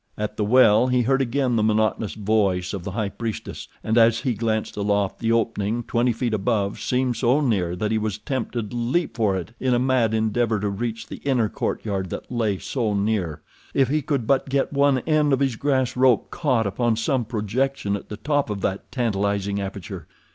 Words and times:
At 0.17 0.35
the 0.35 0.43
well 0.43 0.87
he 0.87 1.03
heard 1.03 1.21
again 1.21 1.55
the 1.57 1.61
monotonous 1.61 2.15
voice 2.15 2.73
of 2.73 2.83
the 2.83 2.89
high 2.89 3.09
priestess, 3.09 3.67
and, 3.83 3.99
as 3.99 4.21
he 4.21 4.33
glanced 4.33 4.75
aloft, 4.75 5.19
the 5.19 5.31
opening, 5.31 5.83
twenty 5.83 6.11
feet 6.11 6.33
above, 6.33 6.79
seemed 6.79 7.17
so 7.17 7.39
near 7.39 7.75
that 7.75 7.91
he 7.91 7.99
was 7.99 8.17
tempted 8.17 8.71
to 8.71 8.75
leap 8.75 9.15
for 9.15 9.37
it 9.37 9.53
in 9.59 9.75
a 9.75 9.77
mad 9.77 10.15
endeavor 10.15 10.59
to 10.59 10.69
reach 10.69 11.05
the 11.05 11.17
inner 11.17 11.49
courtyard 11.49 12.09
that 12.09 12.31
lay 12.31 12.57
so 12.57 12.95
near. 12.95 13.43
If 13.75 13.89
he 13.89 14.01
could 14.01 14.25
but 14.25 14.49
get 14.49 14.73
one 14.73 14.97
end 15.05 15.33
of 15.33 15.39
his 15.39 15.55
grass 15.55 15.95
rope 15.95 16.31
caught 16.31 16.65
upon 16.65 16.95
some 16.95 17.23
projection 17.23 17.95
at 17.95 18.09
the 18.09 18.17
top 18.17 18.49
of 18.49 18.61
that 18.61 18.91
tantalizing 18.91 19.61
aperture! 19.61 20.07